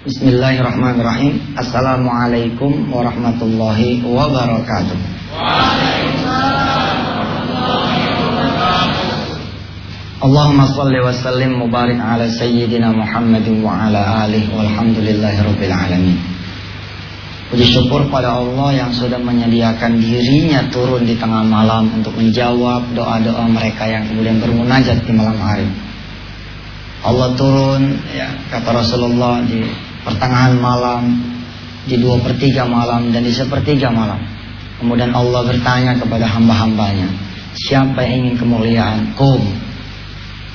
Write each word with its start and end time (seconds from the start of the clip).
Bismillahirrahmanirrahim. 0.00 1.60
Assalamualaikum 1.60 2.88
warahmatullahi 2.88 4.00
wabarakatuh. 4.00 4.96
Allahumma 10.24 10.64
salli 10.72 11.04
wa 11.04 11.12
sallim 11.12 11.52
mubarak 11.52 12.00
ala 12.00 12.24
sayyidina 12.32 12.96
Muhammadin 12.96 13.60
wa 13.60 13.76
ala 13.76 14.24
alihi 14.24 14.48
walhamdulillahi 14.48 15.44
rabbil 15.44 15.68
alamin. 15.68 16.16
Puji 17.52 17.68
syukur 17.68 18.08
pada 18.08 18.40
Allah 18.40 18.72
yang 18.72 18.96
sudah 18.96 19.20
menyediakan 19.20 20.00
dirinya 20.00 20.64
turun 20.72 21.04
di 21.04 21.20
tengah 21.20 21.44
malam 21.44 21.92
untuk 21.92 22.16
menjawab 22.16 22.96
doa-doa 22.96 23.44
mereka 23.52 23.84
yang 23.84 24.08
kemudian 24.08 24.40
bermunajat 24.40 25.04
di 25.04 25.12
malam 25.12 25.36
hari. 25.36 25.68
Allah 27.04 27.36
turun, 27.36 28.00
ya, 28.16 28.28
kata 28.48 28.76
Rasulullah 28.76 29.44
di 29.44 29.89
pertengahan 30.06 30.56
malam, 30.56 31.04
di 31.88 31.96
dua 31.96 32.20
pertiga 32.20 32.68
malam 32.68 33.10
dan 33.10 33.24
di 33.24 33.32
sepertiga 33.32 33.88
malam. 33.88 34.20
Kemudian 34.80 35.12
Allah 35.12 35.44
bertanya 35.44 35.92
kepada 36.00 36.24
hamba-hambanya, 36.24 37.08
siapa 37.56 38.00
yang 38.04 38.24
ingin 38.24 38.34
kemuliaan? 38.40 39.12
Kum, 39.16 39.40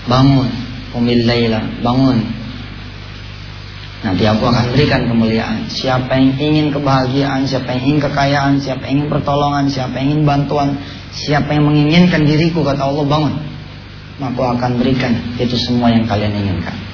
bangun, 0.10 0.50
umil 0.98 1.22
bangun. 1.82 2.20
Nanti 4.06 4.22
aku 4.22 4.46
akan 4.46 4.70
berikan 4.70 5.10
kemuliaan. 5.10 5.66
Siapa 5.66 6.14
yang 6.14 6.38
ingin 6.38 6.70
kebahagiaan, 6.70 7.42
siapa 7.50 7.74
yang 7.74 7.82
ingin 7.90 8.00
kekayaan, 8.06 8.54
siapa 8.62 8.86
yang 8.86 9.02
ingin 9.02 9.10
pertolongan, 9.10 9.66
siapa 9.66 9.98
yang 9.98 10.08
ingin 10.14 10.24
bantuan, 10.30 10.78
siapa 11.10 11.50
yang 11.58 11.66
menginginkan 11.66 12.22
diriku, 12.22 12.62
kata 12.62 12.86
Allah 12.86 13.02
bangun. 13.02 13.34
Maka 14.22 14.30
aku 14.30 14.42
akan 14.46 14.72
berikan 14.78 15.12
itu 15.42 15.58
semua 15.58 15.90
yang 15.90 16.06
kalian 16.06 16.38
inginkan. 16.38 16.85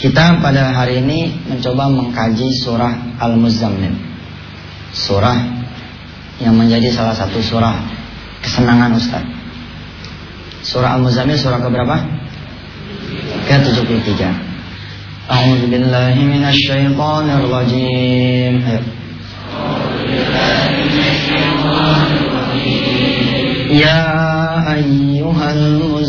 Kita 0.00 0.40
pada 0.40 0.72
hari 0.72 1.04
ini 1.04 1.28
mencoba 1.44 1.92
mengkaji 1.92 2.48
surah 2.64 3.20
Al-Muzammil. 3.20 3.92
Surah 4.96 5.36
yang 6.40 6.56
menjadi 6.56 6.88
salah 6.88 7.12
satu 7.12 7.36
surah 7.36 7.84
kesenangan 8.40 8.96
Ustaz. 8.96 9.20
Surah 10.64 10.96
Al-Muzammil 10.96 11.36
surah 11.36 11.60
keberapa? 11.60 12.00
Ke-73. 13.44 14.24
A'udzu 15.28 15.68
billahi 15.68 16.20
minasy 16.24 16.72
rajim. 17.52 18.56
Ya 23.68 24.00
ayyuhal 24.64 25.99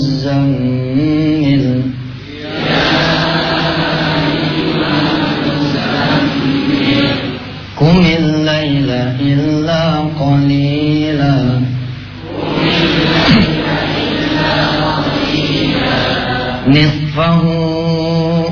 نصفه 17.12 17.44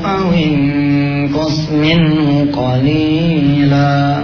أو 0.06 0.34
انقص 0.34 1.70
منه 1.72 2.48
قليلا. 2.54 4.24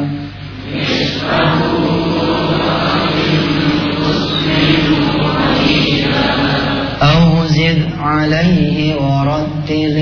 أو 7.01 7.45
زد 7.45 7.81
عليه 7.99 8.95
ورتل 8.95 9.97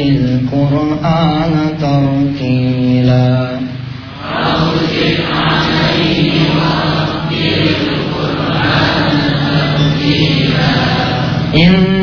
القرآن 0.53 1.53
ترتيلا. 1.81 3.59
إنا 11.55 12.02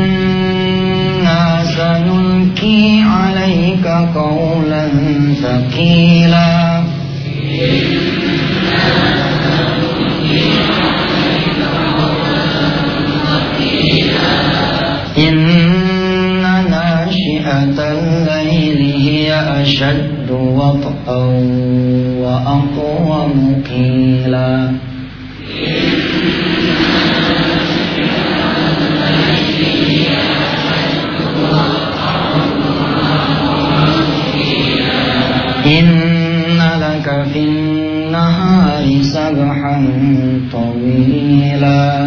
ثقيلا 5.42 6.49
طويلا. 40.51 42.00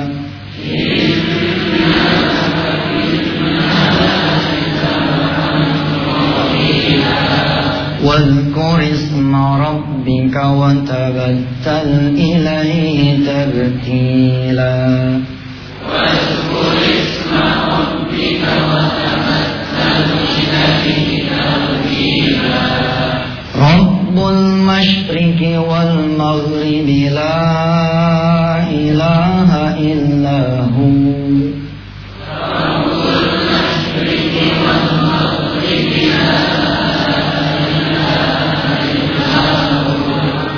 المشرق 24.30 25.40
والمغرب 25.68 26.88
لا 27.12 28.68
إله 28.70 29.50
إلا 29.92 30.40
هو. 30.76 31.04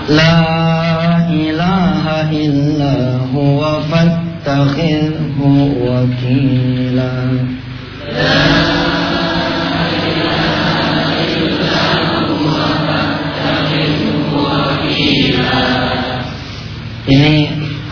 لا 0.08 1.28
إله 1.30 2.04
إلا 2.30 2.96
هو 3.34 3.60
فاتخذه 3.90 5.38
وكيلا. 5.80 7.12
Ini 17.06 17.34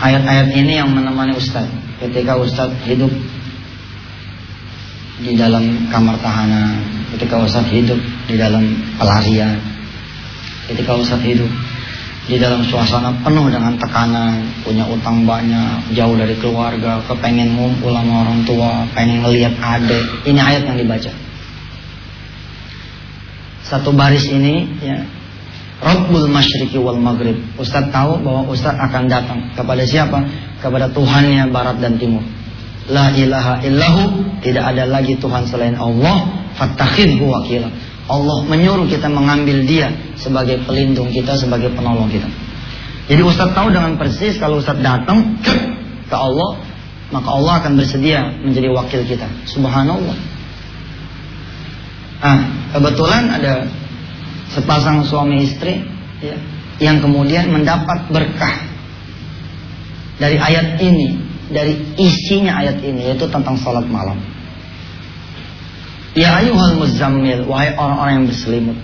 ayat-ayat 0.03 0.51
ini 0.51 0.75
yang 0.75 0.91
menemani 0.91 1.39
Ustadz 1.39 1.71
ketika 2.03 2.35
Ustadz 2.35 2.83
hidup 2.83 3.11
di 5.23 5.39
dalam 5.39 5.87
kamar 5.87 6.19
tahanan, 6.19 6.83
ketika 7.15 7.39
Ustadz 7.39 7.71
hidup 7.71 7.95
di 8.27 8.35
dalam 8.35 8.75
pelarian, 8.99 9.55
ketika 10.67 10.99
Ustadz 10.99 11.23
hidup 11.23 11.47
di 12.27 12.35
dalam 12.41 12.67
suasana 12.67 13.15
penuh 13.23 13.47
dengan 13.47 13.79
tekanan, 13.79 14.43
punya 14.67 14.83
utang 14.83 15.23
banyak, 15.23 15.95
jauh 15.95 16.17
dari 16.19 16.35
keluarga, 16.35 16.99
kepengen 17.07 17.55
ngumpul 17.55 17.95
sama 17.95 18.27
orang 18.27 18.43
tua, 18.43 18.83
pengen 18.91 19.23
ngelihat 19.23 19.55
adik. 19.61 20.27
Ini 20.27 20.39
ayat 20.43 20.67
yang 20.67 20.75
dibaca. 20.75 21.13
Satu 23.63 23.95
baris 23.95 24.27
ini 24.27 24.67
ya 24.83 24.99
Rabbul 25.85 26.25
Masyriqi 26.33 26.81
wal 26.81 26.97
Maghrib. 26.97 27.37
Ustaz 27.61 27.93
tahu 27.93 28.17
bahwa 28.25 28.49
Ustaz 28.49 28.73
akan 28.73 29.05
datang 29.05 29.53
kepada 29.53 29.85
siapa? 29.85 30.17
Kepada 30.57 30.89
Tuhannya 30.89 31.53
barat 31.53 31.77
dan 31.77 32.01
timur. 32.01 32.25
La 32.89 33.13
ilaha 33.13 33.61
illahu, 33.61 34.25
tidak 34.41 34.65
ada 34.73 34.89
lagi 34.89 35.13
Tuhan 35.21 35.45
selain 35.45 35.77
Allah. 35.77 36.49
Fattakhidhu 36.57 37.29
wakila. 37.29 37.69
Allah 38.05 38.37
menyuruh 38.49 38.89
kita 38.89 39.09
mengambil 39.13 39.61
dia 39.65 39.93
sebagai 40.17 40.65
pelindung 40.65 41.13
kita, 41.13 41.37
sebagai 41.37 41.69
penolong 41.77 42.09
kita. 42.09 42.29
Jadi 43.05 43.21
Ustaz 43.21 43.53
tahu 43.53 43.69
dengan 43.69 43.93
persis 44.01 44.41
kalau 44.41 44.57
Ustaz 44.57 44.81
datang 44.81 45.37
ke 46.09 46.15
Allah, 46.17 46.65
maka 47.13 47.29
Allah 47.29 47.53
akan 47.61 47.77
bersedia 47.77 48.25
menjadi 48.41 48.73
wakil 48.73 49.05
kita. 49.05 49.29
Subhanallah. 49.45 50.17
Ah, 52.25 52.39
kebetulan 52.73 53.29
ada 53.29 53.69
sepasang 54.55 55.03
suami 55.03 55.43
istri 55.43 55.83
ya, 56.23 56.39
yang 56.79 57.03
kemudian 57.03 57.51
mendapat 57.51 58.07
berkah 58.07 58.55
dari 60.15 60.39
ayat 60.39 60.79
ini, 60.79 61.19
dari 61.51 61.75
isinya 61.99 62.63
ayat 62.63 62.79
ini 62.79 63.11
yaitu 63.11 63.27
tentang 63.27 63.59
salat 63.59 63.83
malam. 63.91 64.15
Ya 66.15 66.39
ayuhal 66.39 66.79
muzammil, 66.79 67.43
wahai 67.43 67.75
orang-orang 67.75 68.23
yang 68.23 68.27
berselimut. 68.31 68.79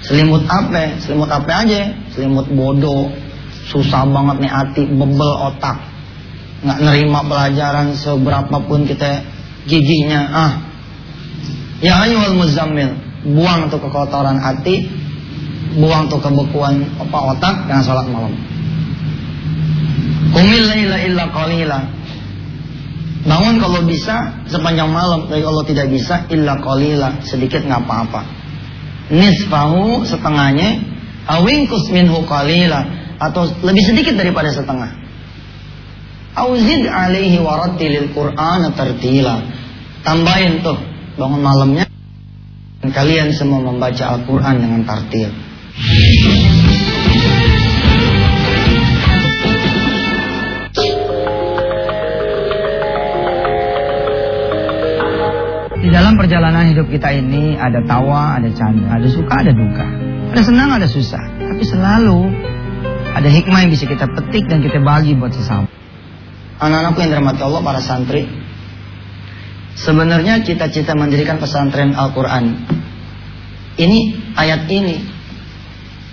Selimut 0.00 0.48
apa? 0.48 0.96
Selimut 1.04 1.28
apa 1.28 1.52
aja? 1.64 1.92
Selimut 2.16 2.48
bodoh. 2.48 3.12
Susah 3.68 4.08
banget 4.08 4.48
nih 4.48 4.52
hati, 4.52 4.82
bebel 4.88 5.32
otak. 5.52 5.76
Nggak 6.64 6.80
nerima 6.80 7.20
pelajaran 7.20 7.92
seberapa 7.92 8.56
pun 8.64 8.88
kita 8.88 9.20
giginya. 9.68 10.20
Ah. 10.32 10.52
Ya 11.84 12.00
ayyuhal 12.00 12.32
muzammil. 12.32 13.05
Buang 13.26 13.66
tuh 13.72 13.82
kekotoran 13.82 14.38
hati. 14.38 14.86
Buang 15.76 16.06
tuh 16.06 16.22
kebekuan 16.22 16.86
otak 17.02 17.66
dengan 17.66 17.82
sholat 17.82 18.06
malam. 18.06 18.32
Umil 20.36 20.70
illa 20.70 21.24
qalila. 21.34 21.80
Bangun 23.26 23.58
kalau 23.58 23.82
bisa 23.82 24.46
sepanjang 24.46 24.86
malam, 24.94 25.26
tapi 25.26 25.42
kalau 25.42 25.66
tidak 25.66 25.90
bisa 25.90 26.30
illa 26.30 26.62
qalila, 26.62 27.18
sedikit 27.26 27.66
nggak 27.66 27.82
apa-apa. 27.82 28.22
Nisfahu 29.10 30.06
setengahnya, 30.06 30.78
awingkus 31.26 31.90
minhu 31.90 32.22
qalila 32.22 32.86
atau 33.18 33.50
lebih 33.66 33.82
sedikit 33.82 34.14
daripada 34.14 34.54
setengah. 34.54 35.02
Auzid 36.36 36.86
alaihi 36.86 37.42
warattilil 37.42 38.14
Qur'an 38.14 38.62
tartila. 38.76 39.42
Tambahin 40.06 40.62
tuh 40.62 40.78
bangun 41.18 41.42
malamnya 41.42 41.90
kalian 42.90 43.32
semua 43.34 43.62
membaca 43.62 44.18
Al-Qur'an 44.18 44.58
dengan 44.58 44.82
tartil. 44.82 45.30
Di 55.86 55.88
dalam 55.94 56.18
perjalanan 56.18 56.66
hidup 56.74 56.90
kita 56.90 57.14
ini 57.14 57.54
ada 57.54 57.78
tawa, 57.86 58.42
ada 58.42 58.50
canda, 58.50 58.98
ada 58.98 59.06
suka, 59.06 59.34
ada 59.38 59.54
duka. 59.54 59.86
Ada 60.34 60.42
senang, 60.42 60.70
ada 60.74 60.90
susah. 60.90 61.22
Tapi 61.22 61.62
selalu 61.62 62.20
ada 63.14 63.28
hikmah 63.30 63.64
yang 63.64 63.72
bisa 63.72 63.86
kita 63.86 64.04
petik 64.10 64.50
dan 64.50 64.60
kita 64.60 64.82
bagi 64.82 65.14
buat 65.14 65.30
sesama. 65.32 65.70
Anak-anakku 66.58 67.00
yang 67.00 67.10
dirahmati 67.16 67.40
Allah, 67.40 67.60
para 67.62 67.80
santri. 67.80 68.28
Sebenarnya 69.76 70.40
cita-cita 70.40 70.96
mendirikan 70.96 71.36
pesantren 71.36 71.92
Al-Quran. 71.92 72.75
Ini 73.76 73.98
ayat 74.36 74.68
ini. 74.72 74.96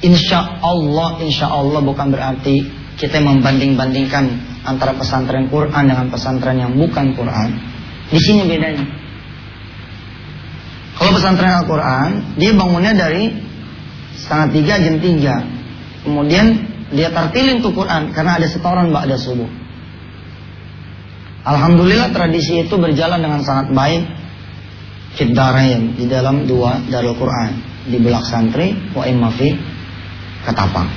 Insya 0.03 0.59
Allah, 0.59 1.23
insya 1.23 1.47
Allah 1.47 1.79
bukan 1.79 2.11
berarti 2.11 2.59
kita 2.99 3.23
membanding-bandingkan 3.23 4.25
antara 4.67 4.91
pesantren 4.99 5.47
Quran 5.47 5.87
dengan 5.87 6.11
pesantren 6.11 6.59
yang 6.59 6.75
bukan 6.75 7.15
Quran. 7.15 7.49
Di 8.11 8.19
sini 8.19 8.43
bedanya. 8.43 8.83
Kalau 10.99 11.11
pesantren 11.15 11.55
Al-Quran, 11.63 12.37
dia 12.37 12.51
bangunnya 12.53 12.93
dari 12.93 13.31
setengah 14.19 14.47
tiga 14.53 14.73
jam 14.77 14.95
tiga. 15.01 15.35
Kemudian 16.03 16.45
dia 16.93 17.09
tartilin 17.09 17.63
tuh 17.63 17.73
Quran 17.73 18.13
karena 18.13 18.37
ada 18.37 18.47
setoran 18.47 18.91
ada 18.93 19.17
subuh. 19.17 19.49
Alhamdulillah 21.43 22.15
tradisi 22.15 22.63
itu 22.63 22.75
berjalan 22.79 23.19
dengan 23.19 23.41
sangat 23.43 23.75
baik. 23.75 24.03
Fiddarain 25.13 25.93
di 25.93 26.09
dalam 26.09 26.49
dua 26.49 26.81
Darul 26.89 27.13
Quran 27.13 27.51
di 27.85 28.01
Belak 28.01 28.25
Santri 28.25 28.73
wa 28.97 29.05
Mafi 29.05 29.49
Ketapang. 30.43 30.89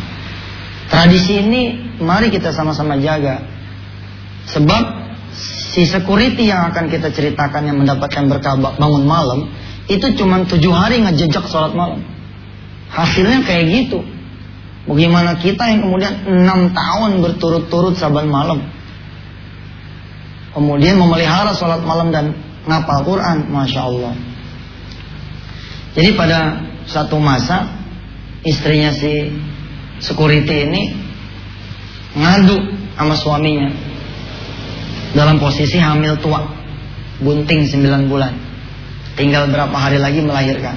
Tradisi 0.87 1.43
ini 1.43 1.63
mari 2.01 2.33
kita 2.33 2.55
sama-sama 2.55 2.97
jaga. 2.97 3.43
Sebab 4.47 4.83
si 5.35 5.85
security 5.85 6.49
yang 6.49 6.71
akan 6.73 6.87
kita 6.89 7.11
ceritakan 7.11 7.69
yang 7.69 7.77
mendapatkan 7.83 8.25
berkah 8.31 8.57
bangun 8.57 9.05
malam 9.05 9.51
itu 9.91 10.15
cuma 10.17 10.43
tujuh 10.47 10.73
hari 10.73 11.03
ngejejak 11.03 11.45
sholat 11.51 11.75
malam. 11.75 12.01
Hasilnya 12.91 13.43
kayak 13.43 13.65
gitu. 13.67 14.01
Bagaimana 14.87 15.35
kita 15.43 15.67
yang 15.67 15.91
kemudian 15.91 16.15
enam 16.31 16.71
tahun 16.71 17.19
berturut-turut 17.21 17.99
saban 17.99 18.31
malam. 18.31 18.63
Kemudian 20.55 20.97
memelihara 20.97 21.53
sholat 21.53 21.83
malam 21.83 22.15
dan 22.15 22.46
ngapal 22.67 23.07
Quran. 23.07 23.49
Masya 23.49 23.81
Allah. 23.81 24.15
Jadi 25.97 26.11
pada 26.13 26.61
satu 26.85 27.17
masa 27.17 27.73
istrinya 28.45 28.93
si 28.93 29.33
security 30.03 30.69
ini 30.69 30.83
ngadu 32.13 32.59
sama 33.01 33.17
suaminya 33.17 33.73
dalam 35.17 35.41
posisi 35.41 35.81
hamil 35.81 36.21
tua 36.21 36.45
bunting 37.25 37.65
9 37.65 38.13
bulan 38.13 38.47
Tinggal 39.17 39.49
berapa 39.49 39.73
hari 39.73 39.97
lagi 39.97 40.21
melahirkan. 40.21 40.77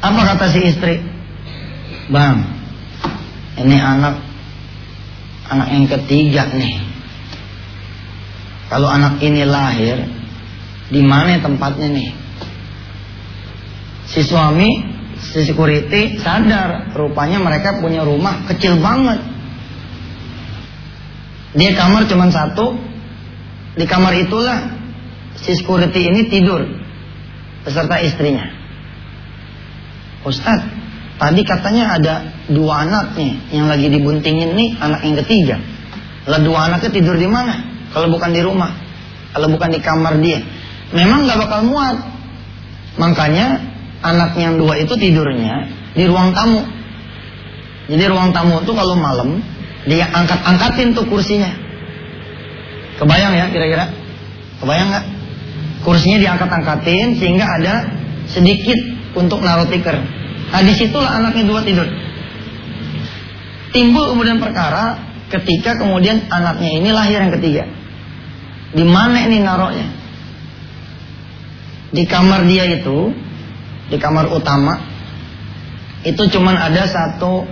Apa 0.00 0.20
kata 0.34 0.48
si 0.48 0.72
istri? 0.72 1.04
Bang, 2.08 2.48
ini 3.60 3.76
anak 3.76 4.24
anak 5.52 5.68
yang 5.68 5.84
ketiga 5.84 6.48
nih. 6.56 6.80
Kalau 8.72 8.88
anak 8.88 9.20
ini 9.20 9.44
lahir, 9.44 10.00
di 10.88 11.00
mana 11.04 11.40
tempatnya 11.40 11.88
nih? 11.92 12.10
Si 14.08 14.24
suami, 14.24 14.68
si 15.20 15.44
security 15.44 16.16
sadar, 16.20 16.96
rupanya 16.96 17.36
mereka 17.36 17.76
punya 17.80 18.04
rumah 18.04 18.48
kecil 18.48 18.80
banget. 18.80 19.20
Dia 21.56 21.76
kamar 21.76 22.08
cuma 22.08 22.32
satu, 22.32 22.76
di 23.76 23.84
kamar 23.84 24.16
itulah 24.16 24.72
si 25.36 25.52
security 25.56 26.08
ini 26.08 26.28
tidur 26.32 26.64
beserta 27.68 28.00
istrinya. 28.00 28.48
Ustadz, 30.24 30.66
tadi 31.20 31.40
katanya 31.44 32.00
ada 32.00 32.14
dua 32.48 32.88
anaknya 32.88 33.52
yang 33.52 33.68
lagi 33.68 33.92
dibuntingin 33.92 34.56
nih 34.56 34.80
anak 34.80 35.04
yang 35.04 35.16
ketiga. 35.24 35.56
Lah 36.28 36.40
dua 36.40 36.72
anaknya 36.72 36.90
tidur 36.96 37.16
di 37.16 37.28
mana? 37.28 37.60
Kalau 37.92 38.08
bukan 38.12 38.32
di 38.32 38.40
rumah, 38.44 38.72
kalau 39.32 39.48
bukan 39.52 39.68
di 39.72 39.80
kamar 39.80 40.20
dia, 40.20 40.40
memang 40.94 41.28
nggak 41.28 41.38
bakal 41.48 41.60
muat. 41.66 41.96
Makanya 42.98 43.62
anak 44.02 44.34
yang 44.38 44.58
dua 44.58 44.78
itu 44.78 44.94
tidurnya 44.98 45.70
di 45.94 46.04
ruang 46.06 46.34
tamu. 46.34 46.62
Jadi 47.88 48.04
ruang 48.10 48.30
tamu 48.36 48.60
itu 48.60 48.72
kalau 48.74 48.94
malam 48.98 49.40
dia 49.88 50.06
angkat-angkatin 50.12 50.92
tuh 50.92 51.06
kursinya. 51.08 51.50
Kebayang 52.98 53.32
ya 53.38 53.46
kira-kira? 53.54 53.94
Kebayang 54.58 54.88
nggak? 54.90 55.06
kursinya 55.82 56.18
diangkat-angkatin 56.18 57.18
sehingga 57.18 57.46
ada 57.46 57.74
sedikit 58.28 58.78
untuk 59.14 59.42
naruh 59.42 59.66
tikar. 59.70 59.98
Nah 60.52 60.62
di 60.64 60.72
situlah 60.74 61.22
anaknya 61.22 61.44
dua 61.46 61.60
tidur. 61.62 61.86
Timbul 63.72 64.16
kemudian 64.16 64.40
perkara 64.40 64.96
ketika 65.28 65.76
kemudian 65.76 66.28
anaknya 66.32 66.70
ini 66.80 66.88
lahir 66.92 67.20
yang 67.20 67.32
ketiga. 67.36 67.64
Di 68.72 68.84
mana 68.84 69.24
ini 69.28 69.44
naruhnya? 69.44 69.86
Di 71.88 72.04
kamar 72.04 72.44
dia 72.44 72.68
itu, 72.68 73.12
di 73.88 73.96
kamar 73.96 74.28
utama, 74.32 74.76
itu 76.04 76.22
cuman 76.28 76.56
ada 76.56 76.84
satu 76.84 77.48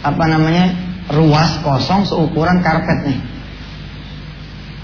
apa 0.00 0.24
namanya 0.30 0.72
ruas 1.12 1.60
kosong 1.60 2.06
seukuran 2.06 2.62
karpet 2.62 2.98
nih. 3.10 3.18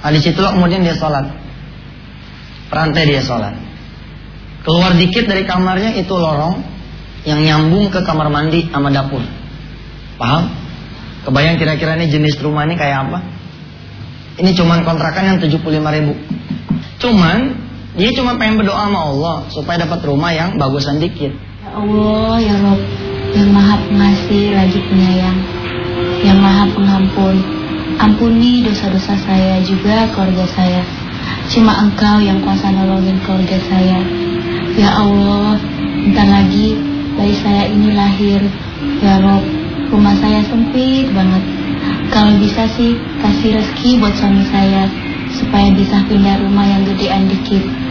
Nah 0.02 0.10
di 0.12 0.20
situlah 0.22 0.54
kemudian 0.54 0.84
dia 0.86 0.94
sholat 0.94 1.26
rantai 2.70 3.06
dia 3.06 3.22
sholat. 3.22 3.54
Keluar 4.66 4.98
dikit 4.98 5.30
dari 5.30 5.46
kamarnya 5.46 5.94
itu 5.94 6.10
lorong 6.10 6.62
yang 7.22 7.42
nyambung 7.42 7.90
ke 7.90 8.02
kamar 8.02 8.30
mandi 8.30 8.66
sama 8.70 8.90
dapur. 8.90 9.22
Paham? 10.18 10.50
Kebayang 11.26 11.58
kira-kira 11.58 11.98
ini 11.98 12.06
jenis 12.10 12.38
rumah 12.38 12.66
ini 12.66 12.78
kayak 12.78 13.10
apa? 13.10 13.18
Ini 14.42 14.50
cuman 14.54 14.86
kontrakan 14.86 15.34
yang 15.34 15.38
75 15.42 15.64
ribu. 15.70 16.14
Cuman 17.02 17.65
dia 17.96 18.12
cuma 18.12 18.36
pengen 18.36 18.60
berdoa 18.60 18.92
sama 18.92 19.00
Allah 19.08 19.36
supaya 19.48 19.88
dapat 19.88 20.04
rumah 20.04 20.28
yang 20.28 20.60
bagusan 20.60 21.00
dikit. 21.00 21.32
Ya 21.64 21.72
Allah, 21.80 22.36
ya 22.44 22.54
Rob, 22.60 22.80
yang 23.32 23.48
maha 23.56 23.80
pengasih 23.88 24.52
lagi 24.52 24.80
penyayang, 24.84 25.38
yang 26.20 26.38
maha 26.44 26.68
pengampun. 26.76 27.40
Ampuni 27.96 28.60
dosa-dosa 28.60 29.16
saya 29.24 29.64
juga 29.64 30.12
keluarga 30.12 30.44
saya. 30.52 30.84
Cuma 31.48 31.72
engkau 31.88 32.20
yang 32.20 32.44
kuasa 32.44 32.68
nolongin 32.68 33.16
keluarga 33.24 33.56
saya. 33.64 34.04
Ya 34.76 34.92
Allah, 34.92 35.56
bentar 36.04 36.28
lagi 36.28 36.76
bayi 37.16 37.32
saya 37.40 37.64
ini 37.64 37.96
lahir. 37.96 38.44
Ya 39.00 39.24
Rob, 39.24 39.40
rumah 39.88 40.12
saya 40.20 40.44
sempit 40.44 41.08
banget. 41.16 41.40
Kalau 42.12 42.36
bisa 42.44 42.68
sih 42.76 43.00
kasih 43.24 43.56
rezeki 43.56 44.04
buat 44.04 44.12
suami 44.20 44.44
saya 44.52 44.84
supaya 45.32 45.72
bisa 45.72 46.04
pindah 46.04 46.44
rumah 46.44 46.68
yang 46.68 46.84
gedean 46.84 47.24
dikit. 47.32 47.85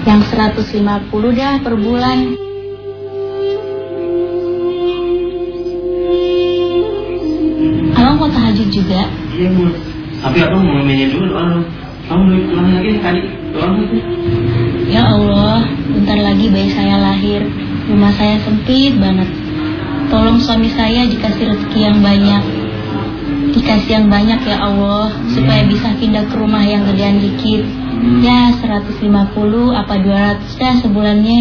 Yang 0.00 0.20
150 0.32 1.36
dah 1.36 1.60
per 1.60 1.74
bulan. 1.76 2.18
Abang 7.92 8.16
mau 8.16 8.28
tahajud 8.32 8.68
juga? 8.72 9.04
Iya, 9.36 9.48
Bu. 9.52 9.68
Tapi 10.20 10.38
aku 10.40 10.56
mau 10.60 10.84
nanya 10.84 11.06
dulu, 11.12 11.32
kamu 12.10 12.70
lagi 12.74 12.90
tadi 13.00 13.20
doang 13.54 13.86
Ya 14.90 15.06
Allah, 15.06 15.62
bentar 15.94 16.18
lagi 16.18 16.50
bayi 16.50 16.68
saya 16.74 16.98
lahir. 16.98 17.46
Rumah 17.86 18.12
saya 18.18 18.36
sempit 18.42 18.98
banget. 18.98 19.30
Tolong 20.10 20.42
suami 20.42 20.68
saya 20.74 21.06
dikasih 21.06 21.54
rezeki 21.54 21.80
yang 21.80 21.98
banyak. 22.02 22.42
Dikasih 23.54 23.90
yang 24.00 24.06
banyak 24.10 24.42
ya 24.42 24.58
Allah, 24.58 25.14
supaya 25.30 25.62
bisa 25.70 25.94
pindah 25.96 26.26
ke 26.26 26.34
rumah 26.34 26.66
yang 26.66 26.82
gedean 26.88 27.22
dikit. 27.22 27.64
Ya 28.00 28.56
150 28.56 29.04
apa 29.76 29.94
200 30.00 30.56
ya 30.56 30.72
sebulannya. 30.80 31.40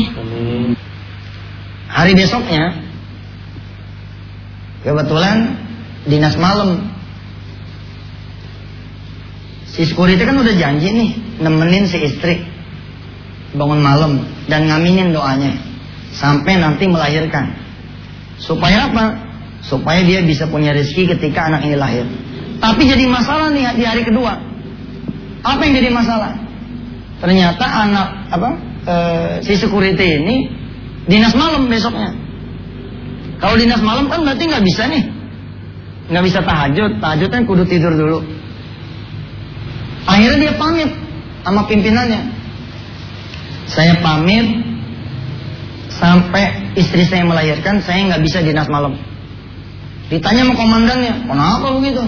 Hari 1.88 2.12
besoknya 2.20 2.84
kebetulan 4.84 5.56
dinas 6.04 6.36
malam. 6.36 6.84
Si 9.72 9.88
security 9.88 10.20
kan 10.20 10.36
udah 10.36 10.52
janji 10.60 10.92
nih 10.92 11.12
nemenin 11.40 11.88
si 11.88 12.04
istri 12.04 12.44
bangun 13.56 13.80
malam 13.80 14.28
dan 14.52 14.68
ngaminin 14.68 15.16
doanya 15.16 15.56
sampai 16.12 16.60
nanti 16.60 16.92
melahirkan. 16.92 17.56
Supaya 18.36 18.92
apa? 18.92 19.06
Supaya 19.64 20.04
dia 20.04 20.20
bisa 20.28 20.52
punya 20.52 20.76
rezeki 20.76 21.16
ketika 21.16 21.48
anak 21.48 21.64
ini 21.64 21.80
lahir. 21.80 22.04
Tapi 22.60 22.84
jadi 22.84 23.08
masalah 23.08 23.48
nih 23.56 23.80
di 23.80 23.84
hari 23.88 24.04
kedua. 24.04 24.36
Apa 25.40 25.64
yang 25.64 25.80
jadi 25.80 25.92
masalah? 25.96 26.49
Ternyata 27.20 27.66
anak 27.68 28.08
apa 28.32 28.50
e, 28.88 28.96
si 29.44 29.60
security 29.60 30.24
ini 30.24 30.36
dinas 31.04 31.36
malam 31.36 31.68
besoknya. 31.68 32.16
Kalau 33.40 33.56
dinas 33.56 33.84
malam 33.84 34.08
kan 34.08 34.24
berarti 34.24 34.44
nggak 34.48 34.64
bisa 34.64 34.88
nih, 34.88 35.04
nggak 36.12 36.24
bisa 36.24 36.40
tahajud. 36.44 36.92
Tahajud 37.00 37.30
kan 37.32 37.44
kudu 37.44 37.64
tidur 37.68 37.92
dulu. 37.96 38.20
Akhirnya 40.08 40.38
dia 40.50 40.54
pamit 40.56 40.90
sama 41.44 41.68
pimpinannya. 41.68 42.22
Saya 43.70 44.02
pamit 44.02 44.48
sampai 45.92 46.74
istri 46.80 47.04
saya 47.06 47.28
melahirkan, 47.28 47.84
saya 47.84 48.08
nggak 48.08 48.24
bisa 48.24 48.40
dinas 48.42 48.72
malam. 48.72 48.96
Ditanya 50.10 50.48
sama 50.48 50.56
komandannya, 50.58 51.14
kenapa 51.30 51.68
begitu? 51.78 52.02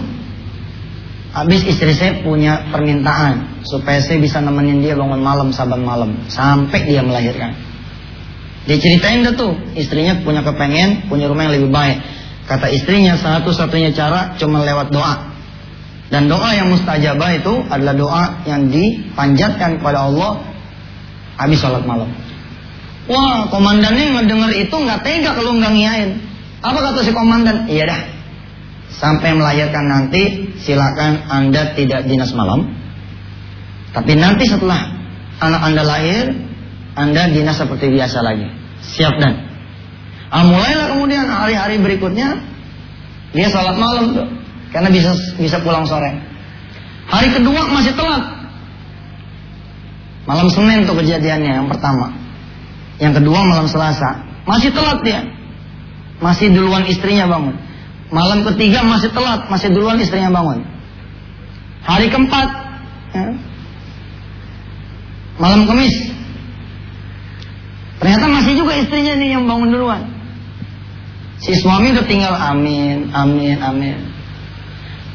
Habis 1.32 1.64
istri 1.64 1.96
saya 1.96 2.20
punya 2.20 2.68
permintaan 2.76 3.64
supaya 3.64 4.04
saya 4.04 4.20
bisa 4.20 4.44
nemenin 4.44 4.84
dia 4.84 5.00
bangun 5.00 5.24
malam 5.24 5.56
saban 5.56 5.80
malam 5.80 6.28
sampai 6.28 6.84
dia 6.84 7.00
melahirkan. 7.00 7.56
Dia 8.68 8.76
ceritain 8.76 9.24
dah 9.24 9.34
tuh 9.40 9.56
istrinya 9.80 10.20
punya 10.28 10.44
kepengen 10.44 11.08
punya 11.08 11.32
rumah 11.32 11.48
yang 11.48 11.56
lebih 11.56 11.72
baik. 11.72 12.04
Kata 12.52 12.68
istrinya 12.68 13.16
satu-satunya 13.16 13.96
cara 13.96 14.36
cuma 14.36 14.60
lewat 14.60 14.92
doa. 14.92 15.32
Dan 16.12 16.28
doa 16.28 16.52
yang 16.52 16.68
mustajabah 16.68 17.40
itu 17.40 17.54
adalah 17.72 17.96
doa 17.96 18.24
yang 18.44 18.68
dipanjatkan 18.68 19.80
kepada 19.80 20.12
Allah 20.12 20.44
habis 21.40 21.64
sholat 21.64 21.88
malam. 21.88 22.12
Wah 23.08 23.48
komandannya 23.48 24.20
ngedenger 24.20 24.52
itu 24.68 24.76
nggak 24.76 25.00
tega 25.08 25.32
kalau 25.32 25.56
nggak 25.56 25.72
ngiyain. 25.80 26.12
Apa 26.60 26.92
kata 26.92 27.08
si 27.08 27.16
komandan? 27.16 27.72
Iya 27.72 27.88
dah 27.88 28.02
sampai 28.98 29.38
melahirkan 29.38 29.88
nanti 29.88 30.52
silakan 30.60 31.28
Anda 31.32 31.78
tidak 31.78 32.10
dinas 32.10 32.36
malam. 32.36 32.68
Tapi 33.92 34.16
nanti 34.16 34.48
setelah 34.48 34.92
anak 35.40 35.62
Anda 35.72 35.84
lahir, 35.84 36.26
Anda 36.96 37.32
dinas 37.32 37.60
seperti 37.60 37.92
biasa 37.92 38.20
lagi. 38.24 38.48
Siap 38.82 39.16
dan. 39.20 39.34
Ah, 40.32 40.48
mulailah 40.48 40.96
kemudian 40.96 41.28
hari-hari 41.28 41.76
berikutnya 41.80 42.40
dia 43.36 43.48
sholat 43.52 43.76
malam 43.76 44.16
tuh. 44.16 44.28
Karena 44.72 44.88
bisa 44.88 45.12
bisa 45.36 45.60
pulang 45.60 45.84
sore. 45.84 46.16
Hari 47.12 47.36
kedua 47.36 47.68
masih 47.68 47.92
telat. 47.92 48.24
Malam 50.24 50.48
Senin 50.48 50.88
tuh 50.88 50.96
kejadiannya 50.96 51.52
yang 51.60 51.68
pertama. 51.68 52.16
Yang 53.04 53.20
kedua 53.20 53.44
malam 53.44 53.68
Selasa. 53.68 54.24
Masih 54.48 54.72
telat 54.72 55.04
dia. 55.04 55.28
Masih 56.24 56.54
duluan 56.56 56.88
istrinya 56.88 57.28
bangun. 57.28 57.58
Malam 58.12 58.44
ketiga 58.44 58.84
masih 58.84 59.10
telat, 59.16 59.48
masih 59.48 59.72
duluan 59.72 59.96
istrinya 60.04 60.36
bangun. 60.36 60.68
Hari 61.88 62.12
keempat, 62.12 62.48
ya, 63.16 63.26
malam 65.40 65.66
kemis, 65.66 65.96
ternyata 68.04 68.26
masih 68.28 68.54
juga 68.60 68.78
istrinya 68.78 69.16
nih 69.16 69.40
yang 69.40 69.48
bangun 69.48 69.72
duluan. 69.72 70.04
Si 71.42 71.56
suami 71.58 71.96
udah 71.96 72.06
tinggal 72.06 72.36
amin, 72.36 73.10
amin, 73.16 73.58
amin. 73.64 73.98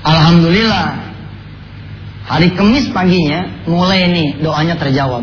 Alhamdulillah. 0.02 1.06
Hari 2.26 2.58
Kemis 2.58 2.90
paginya 2.90 3.62
mulai 3.70 4.10
nih 4.10 4.42
doanya 4.42 4.74
terjawab. 4.74 5.22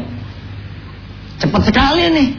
Cepat 1.43 1.67
sekali 1.67 2.07
nih. 2.15 2.29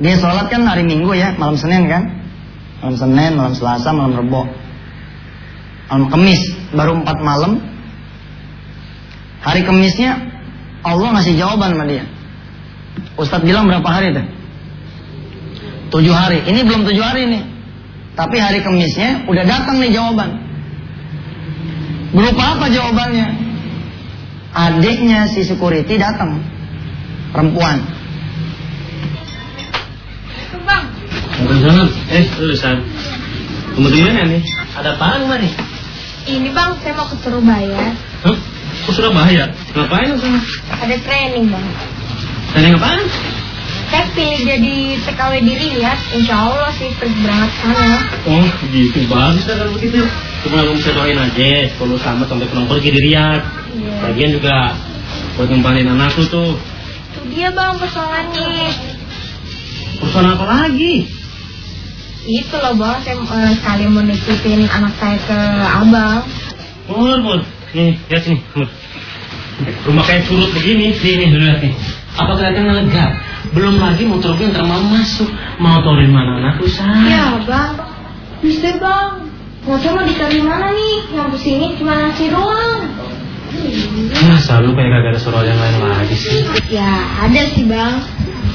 Dia 0.00 0.16
sholat 0.16 0.48
kan 0.48 0.64
hari 0.64 0.88
Minggu 0.88 1.12
ya, 1.12 1.36
malam 1.36 1.60
Senin 1.60 1.84
kan 1.84 2.23
malam 2.84 3.00
Senin, 3.00 3.32
malam 3.40 3.56
Selasa, 3.56 3.96
malam 3.96 4.12
Rebo, 4.12 4.44
malam 5.88 6.06
Kemis, 6.12 6.40
baru 6.76 7.00
empat 7.00 7.16
malam. 7.24 7.56
Hari 9.40 9.64
Kemisnya 9.64 10.20
Allah 10.84 11.16
ngasih 11.16 11.40
jawaban 11.40 11.72
sama 11.72 11.88
dia. 11.88 12.04
Ustadz 13.16 13.48
bilang 13.48 13.72
berapa 13.72 13.88
hari 13.88 14.12
tuh? 14.12 14.26
Tujuh 15.96 16.12
hari. 16.12 16.44
Ini 16.44 16.60
belum 16.68 16.84
tujuh 16.84 17.00
hari 17.00 17.24
nih. 17.24 17.42
Tapi 18.20 18.36
hari 18.36 18.60
Kemisnya 18.60 19.24
udah 19.32 19.44
datang 19.48 19.80
nih 19.80 19.88
jawaban. 19.88 20.44
Berupa 22.12 22.60
apa 22.60 22.68
jawabannya? 22.68 23.26
Adiknya 24.52 25.32
si 25.32 25.40
security 25.40 25.96
datang. 25.96 26.36
Perempuan. 27.32 27.80
Bang, 30.64 30.84
Waalaikumsalam. 31.42 31.88
Eh, 32.14 32.24
lu 32.38 32.54
San. 32.54 32.78
Kemudian 33.74 34.14
nih, 34.30 34.42
ada 34.78 34.94
apa 34.94 35.18
kemari? 35.18 35.50
Ini 36.30 36.48
bang, 36.54 36.78
saya 36.78 36.94
mau 36.94 37.10
ke 37.10 37.18
Surabaya. 37.18 37.90
Hah? 38.22 38.36
Ke 38.86 38.90
Surabaya? 38.94 39.50
Ngapain 39.74 40.14
lu 40.14 40.18
sana? 40.22 40.40
Ada 40.78 40.96
training 41.02 41.50
bang. 41.50 41.66
Training 42.54 42.74
apaan? 42.78 43.02
Saya 43.90 44.06
pilih 44.14 44.40
jadi 44.46 44.76
TKW 45.02 45.32
di 45.42 45.54
Riyadh. 45.58 46.02
Insya 46.14 46.34
Allah 46.38 46.70
sih 46.78 46.90
pergi 46.96 47.18
berangkat 47.18 47.50
sana. 47.62 47.90
Oh, 48.30 48.46
gitu. 48.70 48.98
Bagus 49.10 49.42
kan 49.44 49.54
kalau 49.58 49.72
begitu. 49.74 50.00
Cuma 50.46 50.62
lu 50.62 50.78
bisa 50.78 50.90
doain 50.94 51.18
aja. 51.18 51.50
Kalau 51.74 51.98
sama 51.98 52.24
sampai 52.30 52.46
pulang 52.46 52.70
pergi 52.70 52.94
di 52.94 53.00
Riyadh. 53.10 53.42
Iya. 53.74 53.94
Bagian 54.06 54.30
juga 54.38 54.56
buat 55.34 55.50
ngembalin 55.50 55.90
anak 55.98 56.14
lu 56.14 56.24
tuh. 56.30 56.54
Itu 57.10 57.20
dia 57.34 57.50
bang 57.50 57.74
persoalannya. 57.74 58.54
Perusahaan 59.98 60.30
apa 60.30 60.46
lagi? 60.46 61.23
Itu 62.24 62.56
loh 62.56 62.72
bang, 62.80 62.98
saya 63.04 63.20
eh, 63.20 63.52
sekali 63.60 63.84
mau 63.84 64.00
nitipin 64.00 64.64
anak 64.64 64.96
saya 64.96 65.20
ke 65.28 65.38
abang. 65.60 66.24
Mur, 66.88 67.18
mur. 67.20 67.40
Nih, 67.76 68.00
lihat 68.08 68.22
sini, 68.24 68.40
mur. 68.56 68.68
Rumah 69.84 70.04
kayak 70.08 70.24
curut 70.24 70.50
begini. 70.56 70.96
Lu 70.96 71.44
lihat 71.44 71.60
nih. 71.60 71.76
Apa 72.16 72.32
kelihatannya 72.32 72.74
lega? 72.80 73.06
Belum 73.52 73.76
lagi 73.76 74.08
motor 74.08 74.34
gue 74.40 74.48
ntar 74.48 74.64
mau 74.64 74.80
masuk. 74.88 75.28
Mau 75.60 75.84
dari 75.84 76.08
mana 76.08 76.40
anak 76.40 76.64
lu, 76.64 76.68
San? 76.70 77.06
Ya 77.06 77.36
bang, 77.44 77.76
bisa 78.40 78.72
bang. 78.80 79.28
Motor 79.68 79.90
mau 80.00 80.04
dicari 80.08 80.40
mana 80.40 80.72
nih? 80.72 80.96
Yang 81.12 81.28
ke 81.36 81.38
sini 81.44 81.66
cuma 81.76 81.92
nasi 81.96 82.32
doang. 82.32 82.88
Masa 84.26 84.64
lu 84.64 84.74
kayak 84.74 84.90
gak 84.90 85.12
ada 85.14 85.20
suara 85.20 85.46
yang 85.46 85.60
lain 85.60 85.76
lagi 85.86 86.16
sih? 86.16 86.42
Ya 86.72 86.90
ada 87.20 87.42
sih 87.52 87.68
bang. 87.68 88.00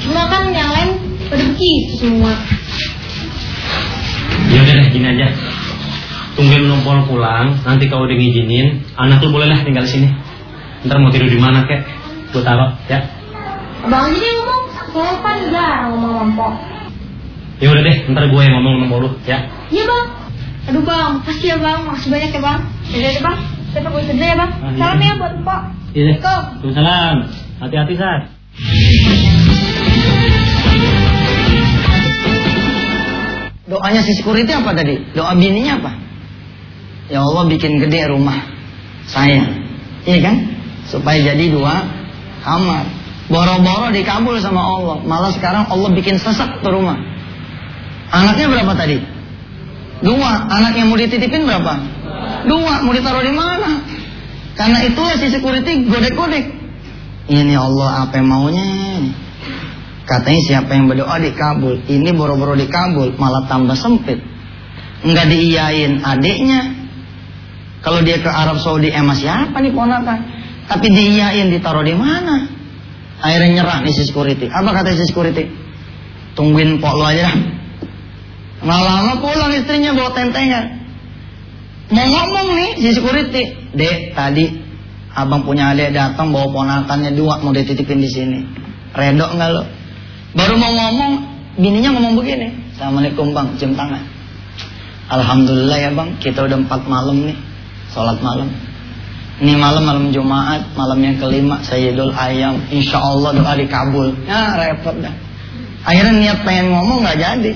Cuma 0.02 0.26
kan 0.26 0.50
yang 0.50 0.70
lain 0.74 0.90
pada 1.30 1.44
begitu 1.54 1.92
semua. 2.02 2.34
Ya 4.48 4.58
udah 4.64 4.74
deh, 4.80 4.86
gini 4.88 5.06
aja. 5.12 5.28
Tungguin 6.38 6.64
numpol 6.64 7.04
pulang, 7.04 7.60
nanti 7.66 7.84
kalau 7.92 8.08
udah 8.08 8.16
ngizinin, 8.16 8.80
anak 8.96 9.20
lu 9.20 9.28
bolehlah 9.28 9.60
tinggal 9.60 9.84
di 9.84 9.92
sini. 9.92 10.08
Ntar 10.88 10.96
mau 10.96 11.12
tidur 11.12 11.28
di 11.28 11.36
mana 11.36 11.68
kek? 11.68 11.84
Gue 12.32 12.40
taruh, 12.40 12.72
ya. 12.88 13.04
Abang 13.84 14.08
aja 14.08 14.16
deh 14.16 14.32
ngomong. 14.32 14.62
Saya 14.90 15.12
kan 15.20 15.36
jarang 15.52 15.88
ngomong 15.92 16.12
ngomong. 16.24 16.54
Ya 17.60 17.68
udah 17.68 17.82
deh, 17.84 17.96
ntar 18.08 18.24
gue 18.32 18.40
yang 18.40 18.54
ngomong 18.56 18.74
sama 18.80 18.96
lu, 19.04 19.10
ya. 19.28 19.38
Iya 19.68 19.84
bang. 19.84 20.06
Aduh 20.72 20.82
bang, 20.86 21.10
makasih 21.20 21.48
ya 21.52 21.56
bang, 21.60 21.78
makasih 21.84 22.08
banyak 22.08 22.30
ya 22.32 22.40
bang. 22.40 22.60
Yaudah 22.88 23.10
deh 23.12 23.22
bang, 23.22 23.36
saya 23.70 23.80
pergi 23.84 24.06
kerja 24.08 24.24
ya 24.24 24.36
bang. 24.40 24.50
Ah, 24.50 24.70
iya. 24.70 24.78
Salam 24.80 24.98
ya 25.02 25.12
buat 25.20 25.32
Mpok. 25.44 25.60
Iya. 25.90 26.12
Assalamualaikum. 26.16 26.40
Waalaikumsalam. 26.62 27.16
Hati-hati, 27.60 27.94
Sat. 28.00 28.20
Doanya 33.90 34.06
si 34.06 34.14
security 34.14 34.54
apa 34.54 34.70
tadi? 34.70 35.02
Doa 35.18 35.34
bininya 35.34 35.82
apa? 35.82 35.90
Ya 37.10 37.26
Allah 37.26 37.42
bikin 37.50 37.82
gede 37.82 38.06
rumah 38.06 38.38
saya. 39.10 39.50
Iya 40.06 40.30
kan? 40.30 40.36
Supaya 40.86 41.18
jadi 41.18 41.50
dua 41.50 41.90
kamar. 42.46 42.86
Boro-boro 43.26 43.90
dikabul 43.90 44.38
sama 44.38 44.62
Allah. 44.62 45.02
Malah 45.02 45.34
sekarang 45.34 45.66
Allah 45.66 45.90
bikin 45.90 46.22
sesak 46.22 46.62
tuh 46.62 46.70
rumah. 46.70 47.02
Anaknya 48.14 48.46
berapa 48.54 48.78
tadi? 48.78 49.02
Dua. 50.06 50.38
Anak 50.46 50.78
yang 50.78 50.86
mau 50.86 50.94
dititipin 50.94 51.42
berapa? 51.50 51.74
Dua. 52.46 52.86
Mau 52.86 52.94
ditaruh 52.94 53.26
di 53.26 53.34
mana? 53.34 53.90
Karena 54.54 54.86
itulah 54.86 55.18
si 55.18 55.34
security 55.34 55.90
godek-godek. 55.90 56.46
Ini 57.26 57.58
Allah 57.58 58.06
apa 58.06 58.22
yang 58.22 58.30
maunya? 58.30 58.70
Katanya 60.10 60.40
siapa 60.42 60.74
yang 60.74 60.90
berdoa 60.90 61.22
dikabul. 61.22 61.86
Ini 61.86 62.10
boro-boro 62.10 62.58
dikabul, 62.58 63.14
malah 63.14 63.46
tambah 63.46 63.78
sempit. 63.78 64.18
Nggak 65.06 65.26
diiyain 65.30 66.02
adiknya. 66.02 66.60
Kalau 67.86 68.02
dia 68.02 68.18
ke 68.18 68.26
Arab 68.26 68.58
Saudi, 68.58 68.90
emang 68.90 69.14
siapa 69.14 69.54
nih 69.62 69.70
ponakan? 69.70 70.18
Tapi 70.66 70.86
diiyain 70.90 71.54
ditaruh 71.54 71.86
di 71.86 71.94
mana? 71.94 72.42
Akhirnya 73.22 73.62
nyerah 73.62 73.86
nih 73.86 73.94
si 73.94 74.02
security. 74.10 74.50
Apa 74.50 74.82
kata 74.82 74.98
si 74.98 75.06
security? 75.06 75.46
Tungguin 76.34 76.82
pok 76.82 76.94
lo 76.98 77.06
aja. 77.06 77.30
Nggak 78.66 78.80
lama 78.82 79.12
pulang 79.22 79.54
istrinya 79.54 79.94
bawa 79.94 80.10
tentengan. 80.10 80.90
Mau 81.94 82.02
ngomong 82.02 82.48
nih 82.58 82.70
si 82.82 82.90
security. 82.98 83.42
Dek, 83.78 84.18
tadi 84.18 84.58
abang 85.14 85.46
punya 85.46 85.70
adik 85.70 85.94
datang 85.94 86.34
bawa 86.34 86.50
ponakannya 86.50 87.14
dua 87.14 87.38
mau 87.46 87.54
dititipin 87.54 88.02
di 88.02 88.10
sini. 88.10 88.38
Redok 88.90 89.38
nggak 89.38 89.50
lo? 89.54 89.64
Baru 90.30 90.54
mau 90.54 90.70
ngomong, 90.70 91.12
bininya 91.58 91.90
ngomong 91.98 92.14
begini. 92.22 92.54
Assalamualaikum 92.74 93.34
bang, 93.34 93.58
cium 93.58 93.74
tangan. 93.74 94.02
Alhamdulillah 95.10 95.78
ya 95.78 95.90
bang, 95.90 96.14
kita 96.22 96.46
udah 96.46 96.58
empat 96.62 96.86
malam 96.86 97.26
nih, 97.26 97.38
sholat 97.90 98.22
malam. 98.22 98.46
Ini 99.40 99.56
malam 99.56 99.82
malam 99.88 100.06
Jumat, 100.12 100.76
malam 100.76 101.00
yang 101.00 101.16
kelima 101.16 101.64
Sayyidul 101.64 102.12
Ayam, 102.14 102.60
insya 102.70 103.00
Allah 103.00 103.34
doa 103.34 103.52
dikabul. 103.56 104.12
Ya 104.28 104.54
repot 104.54 104.94
dah. 105.00 105.16
Akhirnya 105.82 106.12
niat 106.12 106.38
pengen 106.44 106.76
ngomong 106.76 107.02
nggak 107.02 107.18
jadi. 107.18 107.52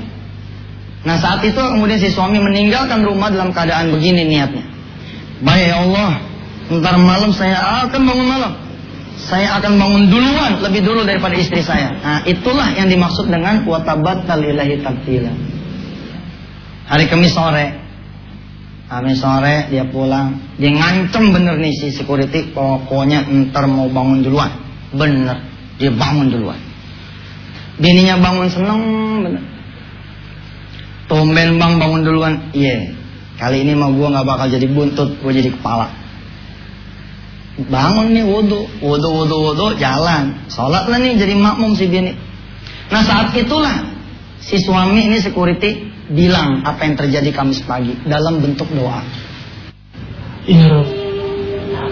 Nah 1.05 1.21
saat 1.21 1.45
itu 1.45 1.61
kemudian 1.61 2.01
si 2.01 2.09
suami 2.09 2.41
meninggalkan 2.41 3.05
rumah 3.05 3.29
dalam 3.29 3.53
keadaan 3.53 3.93
begini 3.93 4.25
niatnya. 4.25 4.65
Baik 5.45 5.65
ya 5.69 5.77
Allah, 5.85 6.11
ntar 6.73 6.97
malam 6.97 7.31
saya 7.37 7.85
akan 7.85 8.01
bangun 8.01 8.27
malam. 8.33 8.64
Saya 9.15 9.63
akan 9.63 9.79
bangun 9.79 10.05
duluan, 10.11 10.59
lebih 10.59 10.83
dulu 10.83 11.07
daripada 11.07 11.39
istri 11.39 11.63
saya. 11.63 11.95
Nah 12.03 12.19
itulah 12.27 12.75
yang 12.75 12.91
dimaksud 12.91 13.31
dengan 13.31 13.63
watabat 13.63 14.27
talilahi 14.27 14.83
tabtila. 14.83 15.31
Hari 16.91 17.05
Kamis 17.07 17.33
sore, 17.33 17.67
Kamis 18.91 19.23
sore 19.23 19.71
dia 19.71 19.87
pulang, 19.87 20.59
dia 20.59 20.75
ngancem 20.75 21.31
bener 21.31 21.57
nih 21.63 21.73
si 21.79 21.95
security, 21.95 22.51
pokoknya 22.51 23.25
ntar 23.49 23.71
mau 23.71 23.87
bangun 23.87 24.27
duluan, 24.27 24.51
bener, 24.91 25.47
dia 25.79 25.95
bangun 25.95 26.29
duluan. 26.35 26.61
Bininya 27.79 28.19
bangun 28.19 28.49
seneng 28.51 28.81
bener. 29.23 29.45
Tumben 31.07 31.57
bang 31.63 31.73
bangun 31.79 32.03
duluan, 32.03 32.35
iya. 32.51 32.67
Yeah. 32.71 32.83
Kali 33.35 33.67
ini 33.67 33.75
mau 33.75 33.91
gue 33.91 34.07
nggak 34.07 34.27
bakal 34.27 34.47
jadi 34.47 34.67
buntut, 34.71 35.19
gue 35.19 35.33
jadi 35.35 35.51
kepala. 35.51 36.04
Bangun 37.55 38.11
nih 38.11 38.27
wudhu, 38.27 38.67
wudhu, 38.83 39.09
wudhu, 39.15 39.37
wudhu, 39.51 39.67
jalan. 39.79 40.43
Sholat 40.51 40.91
lah 40.91 40.99
nih 40.99 41.15
jadi 41.15 41.39
makmum 41.39 41.79
si 41.79 41.87
bini. 41.87 42.19
Nah 42.91 43.03
saat 43.07 43.31
itulah 43.39 43.95
si 44.43 44.59
suami 44.59 45.07
ini 45.07 45.23
security 45.23 45.95
bilang 46.11 46.67
apa 46.67 46.85
yang 46.85 46.99
terjadi 46.99 47.31
Kamis 47.31 47.63
pagi 47.63 47.95
dalam 48.05 48.43
bentuk 48.43 48.69
doa. 48.75 49.01
Ya 50.45 50.69
Rob, 50.69 50.89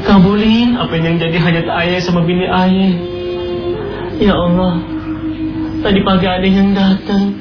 kabulin 0.04 0.76
apa 0.76 0.92
yang 1.00 1.16
jadi 1.16 1.38
hajat 1.40 1.66
ayah 1.86 2.00
sama 2.04 2.26
bini 2.26 2.44
ayah. 2.44 2.92
Ya 4.20 4.34
Allah, 4.36 4.82
tadi 5.80 6.00
pagi 6.04 6.26
ada 6.28 6.44
yang 6.44 6.76
datang, 6.76 7.32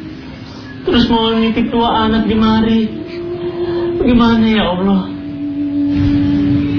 terus 0.88 1.12
mau 1.12 1.36
nitip 1.36 1.68
dua 1.68 2.08
anak 2.08 2.30
di 2.32 2.36
mari. 2.38 2.82
Bagaimana 4.00 4.46
ya 4.48 4.66
Allah? 4.72 5.02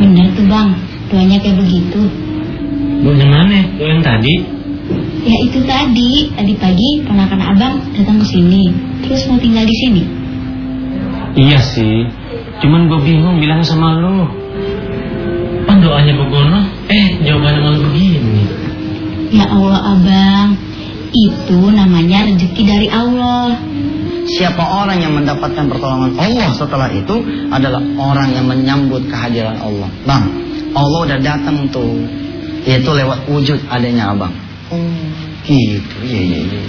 Benar 0.01 0.27
tuh 0.33 0.47
bang, 0.49 0.71
doanya 1.13 1.37
kayak 1.45 1.61
begitu. 1.61 2.01
Bu 3.05 3.13
yang 3.13 3.29
mana? 3.29 3.61
Bu 3.77 3.85
yang 3.85 4.01
tadi? 4.01 4.35
Ya 5.23 5.37
itu 5.47 5.63
tadi, 5.63 6.33
tadi 6.35 6.53
pagi 6.59 6.91
ponakan 7.07 7.41
abang 7.55 7.75
datang 7.95 8.19
ke 8.19 8.27
sini, 8.27 8.75
terus 9.07 9.29
mau 9.31 9.39
tinggal 9.39 9.63
di 9.63 9.77
sini. 9.77 10.03
Iya 11.39 11.61
sih, 11.63 12.09
cuman 12.59 12.91
gue 12.91 13.01
bingung 13.07 13.39
bilang 13.39 13.63
sama 13.63 14.03
lo. 14.03 14.27
Pan 15.63 15.79
doanya 15.79 16.13
begono, 16.19 16.61
eh 16.91 17.23
jawabannya 17.23 17.61
malah 17.63 17.81
begini. 17.87 18.45
Ya 19.31 19.47
Allah 19.49 19.81
abang, 19.95 20.49
itu 21.15 21.61
namanya 21.71 22.27
rezeki 22.27 22.63
dari 22.67 22.89
Allah. 22.91 23.57
Siapa 24.23 24.63
orang 24.63 25.03
yang 25.03 25.15
mendapatkan 25.15 25.67
pertolongan 25.71 26.19
Allah 26.19 26.51
setelah 26.55 26.91
itu 26.91 27.23
adalah 27.51 27.83
orang 27.99 28.35
yang 28.35 28.47
menyambut 28.51 29.07
kehadiran 29.07 29.59
Allah. 29.59 29.89
Bang, 30.07 30.25
Allah 30.73 31.01
udah 31.09 31.19
datang 31.21 31.69
tuh. 31.69 32.05
Itu 32.63 32.91
lewat 32.95 33.27
wujud 33.27 33.67
adanya 33.69 34.15
abang. 34.15 34.33
Oh, 34.71 34.79
gitu. 35.45 35.97
Iya, 36.07 36.21
iya, 36.23 36.41
iya. 36.47 36.63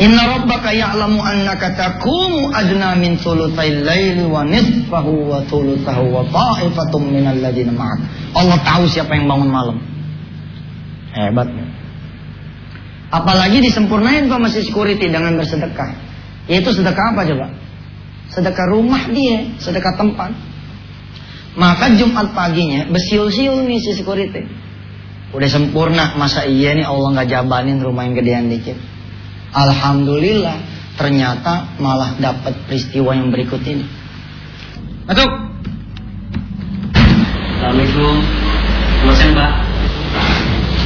Inna 0.00 0.32
rabbaka 0.32 0.72
ya'lamu 0.72 1.20
annaka 1.20 1.76
takumu 1.76 2.48
adna 2.56 2.96
min 2.96 3.20
thulutsai 3.20 3.84
laili 3.84 4.24
wa 4.24 4.48
nisfahu 4.48 5.28
wa 5.28 5.44
thulutsahu 5.44 6.08
wa 6.08 6.24
ta'ifatum 6.24 7.04
minal 7.04 7.36
ladzina 7.36 7.68
ma'ak. 7.68 8.00
Allah 8.32 8.56
tahu 8.64 8.88
siapa 8.88 9.12
yang 9.12 9.28
bangun 9.28 9.52
malam. 9.52 9.76
Hebat. 11.12 11.52
Apalagi 13.12 13.60
disempurnain 13.60 14.30
sama 14.30 14.48
si 14.48 14.64
security 14.64 15.10
dengan 15.10 15.36
bersedekah. 15.36 15.92
Yaitu 16.48 16.70
sedekah 16.72 17.12
apa 17.12 17.26
coba? 17.26 17.46
Sedekah 18.30 18.66
rumah 18.70 19.04
dia, 19.10 19.52
sedekah 19.58 20.00
tempat. 20.00 20.32
Maka 21.58 21.98
Jumat 21.98 22.30
paginya 22.30 22.86
besiul-siul 22.90 23.66
nih 23.66 23.78
si 23.82 23.90
security. 23.98 24.46
Udah 25.30 25.50
sempurna, 25.50 26.14
masa 26.18 26.46
iya 26.46 26.74
nih 26.74 26.86
Allah 26.86 27.08
nggak 27.14 27.28
jabanin 27.30 27.78
rumah 27.82 28.06
yang 28.06 28.14
gedean 28.18 28.46
dikit. 28.50 28.78
Alhamdulillah, 29.50 30.58
ternyata 30.94 31.74
malah 31.82 32.14
dapat 32.18 32.54
peristiwa 32.66 33.14
yang 33.14 33.34
berikut 33.34 33.62
ini. 33.66 33.86
Masuk. 35.06 35.30
Assalamualaikum. 37.58 38.14
Selamat 39.02 39.30
Mbak. 39.34 39.52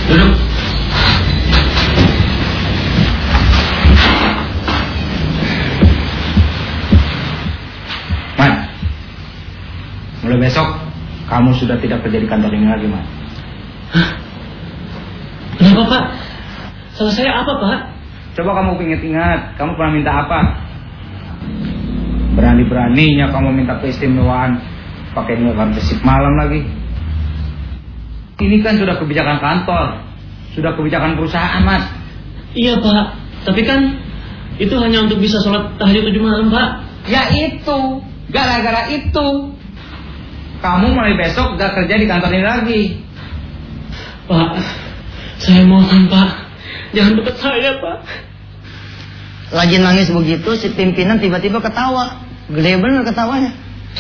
Duduk. 0.09 0.44
Mulai 10.35 10.51
besok 10.51 10.67
kamu 11.31 11.55
sudah 11.55 11.79
tidak 11.79 12.03
kerja 12.03 12.19
di 12.19 12.27
kantor 12.27 12.51
ini 12.59 12.67
lagi, 12.67 12.91
Man. 12.91 13.07
Kenapa 15.55 15.83
Pak? 15.87 16.05
Salah 16.99 17.15
saya 17.15 17.39
apa 17.39 17.53
Pak? 17.55 17.79
Coba 18.35 18.51
kamu 18.59 18.83
ingat-ingat, 18.83 19.55
kamu 19.55 19.79
pernah 19.79 19.93
minta 19.95 20.13
apa? 20.27 20.39
Berani-beraninya 22.35 23.31
kamu 23.31 23.49
minta 23.55 23.79
keistimewaan 23.79 24.59
pakai 25.15 25.39
nilai 25.39 25.71
besik 25.71 26.03
malam 26.03 26.35
lagi. 26.35 26.67
Ini 28.35 28.59
kan 28.67 28.75
sudah 28.75 28.99
kebijakan 28.99 29.39
kantor, 29.39 30.03
sudah 30.59 30.75
kebijakan 30.75 31.15
perusahaan, 31.15 31.63
Mas. 31.63 31.87
Iya 32.59 32.83
Pak, 32.83 33.07
tapi 33.47 33.63
kan 33.63 34.03
itu 34.59 34.75
hanya 34.83 35.07
untuk 35.07 35.23
bisa 35.23 35.39
sholat 35.47 35.79
tahajud 35.79 36.11
tujuh 36.11 36.23
malam 36.27 36.51
Pak. 36.51 36.69
Ya 37.07 37.31
itu, 37.31 38.03
gara-gara 38.35 38.91
itu. 38.91 39.54
Kamu 40.65 40.97
mulai 40.97 41.13
besok 41.21 41.61
gak 41.61 41.77
kerja 41.77 41.95
di 42.01 42.09
kantor 42.09 42.33
ini 42.33 42.47
lagi. 42.49 42.81
Pak, 44.25 44.57
saya 45.37 45.69
mohon 45.69 46.09
Pak, 46.09 46.31
jangan 46.97 47.21
dekat 47.21 47.37
saya 47.37 47.77
Pak. 47.85 47.99
Lagi 49.53 49.77
nangis 49.77 50.09
begitu, 50.09 50.57
si 50.57 50.73
pimpinan 50.73 51.21
tiba-tiba 51.21 51.61
ketawa. 51.61 52.25
Gede 52.49 52.81
bener 52.81 53.05
ketawanya. 53.05 53.53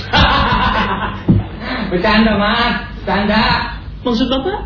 Bercanda, 1.92 2.33
Mas. 2.40 2.96
Bercanda. 3.05 3.44
Maksud 4.00 4.27
Bapak? 4.33 4.61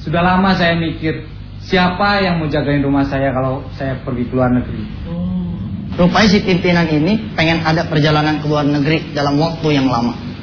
Sudah 0.00 0.24
lama 0.24 0.56
saya 0.56 0.80
mikir, 0.80 1.28
siapa 1.60 2.24
yang 2.24 2.40
mau 2.40 2.48
jagain 2.48 2.80
rumah 2.80 3.04
saya 3.04 3.28
kalau 3.36 3.60
saya 3.76 4.00
pergi 4.00 4.24
ke 4.24 4.32
luar 4.32 4.56
negeri. 4.56 4.80
Oh. 5.12 5.52
Rupanya 6.00 6.28
si 6.32 6.40
pimpinan 6.40 6.88
ini 6.88 7.36
pengen 7.36 7.60
ada 7.60 7.84
perjalanan 7.92 8.40
ke 8.40 8.48
luar 8.48 8.64
negeri 8.64 9.12
dalam 9.12 9.36
waktu 9.36 9.68
yang 9.68 9.86
lama. 9.92 10.33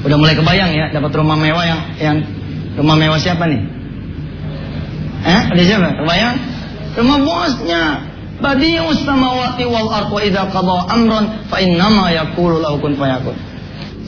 Udah 0.00 0.16
mulai 0.16 0.32
kebayang 0.32 0.72
ya, 0.72 0.86
dapat 0.92 1.12
rumah 1.12 1.36
mewah 1.36 1.64
yang 1.64 1.80
yang 2.00 2.16
rumah 2.80 2.96
mewah 2.96 3.20
siapa 3.20 3.44
nih? 3.44 3.60
Eh, 5.20 5.42
ada 5.52 5.62
siapa? 5.62 5.88
Kebayang? 6.00 6.36
Rumah 6.96 7.18
bosnya. 7.20 7.84
Badius 8.40 9.04
samawati 9.04 9.68
wal 9.68 9.92
ardh 9.92 10.08
wa 10.08 10.20
idza 10.24 10.48
qada 10.48 10.76
amran 10.88 11.44
fa 11.52 11.60
innama 11.60 12.08
yaqulu 12.08 12.56
lahu 12.56 12.80
kun 12.80 12.96
fayakun. 12.96 13.36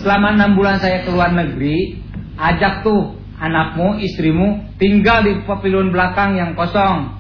Selama 0.01 0.33
enam 0.33 0.57
bulan 0.57 0.81
saya 0.81 1.05
ke 1.05 1.13
luar 1.13 1.37
negeri, 1.37 2.01
ajak 2.41 2.81
tuh 2.81 3.13
anakmu, 3.37 4.01
istrimu 4.01 4.73
tinggal 4.81 5.21
di 5.29 5.45
pavilion 5.45 5.93
belakang 5.93 6.41
yang 6.41 6.57
kosong. 6.57 7.13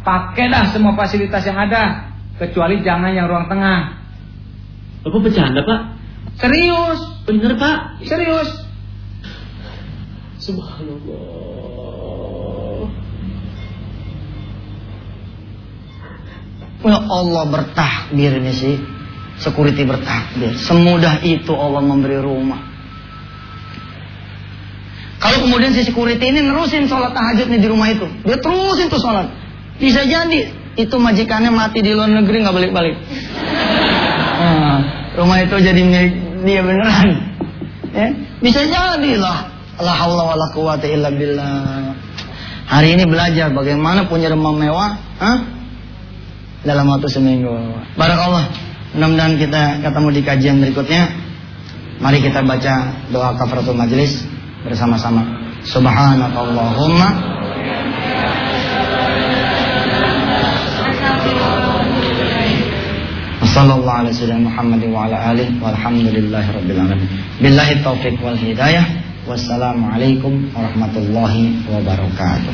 Pakai 0.00 0.48
dah 0.48 0.72
semua 0.72 0.96
fasilitas 0.96 1.44
yang 1.44 1.60
ada, 1.60 2.16
kecuali 2.40 2.80
jangan 2.80 3.12
yang 3.12 3.28
ruang 3.28 3.46
tengah. 3.46 4.00
Bapak 5.04 5.20
bercanda 5.20 5.60
Pak? 5.60 5.80
Serius. 6.38 7.00
Bener 7.24 7.56
pak, 7.56 8.04
serius. 8.04 8.50
Subhanallah. 10.42 11.44
Ya 16.84 17.00
Allah 17.00 17.44
bertakbir 17.48 18.44
ini 18.44 18.52
sih. 18.52 18.76
Security 19.40 19.88
bertakbir. 19.88 20.52
Semudah 20.60 21.24
itu 21.24 21.56
Allah 21.56 21.80
memberi 21.80 22.20
rumah. 22.20 22.60
Kalau 25.24 25.48
kemudian 25.48 25.72
si 25.72 25.88
security 25.88 26.20
ini 26.20 26.44
nerusin 26.44 26.84
sholat 26.84 27.16
tahajud 27.16 27.48
nih 27.48 27.56
di 27.56 27.68
rumah 27.72 27.88
itu, 27.88 28.04
dia 28.28 28.36
terusin 28.36 28.92
tuh 28.92 29.00
sholat. 29.00 29.32
Bisa 29.80 30.04
jadi 30.04 30.52
itu 30.76 30.96
majikannya 31.00 31.48
mati 31.48 31.80
di 31.80 31.96
luar 31.96 32.12
negeri 32.12 32.44
nggak 32.44 32.52
balik-balik. 32.52 32.94
Rumah 35.14 35.38
itu 35.46 35.56
jadi 35.62 35.80
milik 35.80 36.12
dia 36.42 36.60
beneran. 36.62 37.08
Ya, 37.94 38.10
bisa 38.42 38.66
jadi 38.66 39.12
lah. 39.14 39.46
La 39.78 39.94
haula 39.94 40.34
wala 40.34 40.46
quwata 40.50 40.86
illa 40.90 41.10
billah. 41.14 41.94
Hari 42.66 42.98
ini 42.98 43.04
belajar 43.06 43.54
bagaimana 43.54 44.10
punya 44.10 44.32
rumah 44.34 44.50
mewah, 44.50 44.98
Hah? 45.22 45.38
dalam 46.64 46.88
waktu 46.90 47.06
seminggu. 47.06 47.52
Barakallah. 47.94 48.50
Mudah-mudahan 48.96 49.34
kita 49.38 49.62
ketemu 49.84 50.08
di 50.10 50.20
kajian 50.22 50.56
berikutnya. 50.62 51.02
Mari 52.02 52.18
kita 52.18 52.42
baca 52.42 52.74
doa 53.14 53.38
kafaratul 53.38 53.78
majlis 53.78 54.26
bersama-sama. 54.66 55.22
Subhanakallahumma 55.62 57.08
Sallallahu 63.54 63.86
alaihi 64.02 64.18
wasallam 64.18 64.50
Muhammad 64.50 64.82
wa 64.90 65.06
ala 65.06 65.30
alihi 65.30 65.62
walhamdulillahi 65.62 66.48
rabbil 66.58 66.74
alamin. 66.74 67.06
Billahi 67.38 67.86
taufiq 67.86 68.18
wal 68.18 68.34
hidayah. 68.34 68.82
Wassalamualaikum 69.30 70.50
warahmatullahi 70.50 71.62
wabarakatuh. 71.70 72.50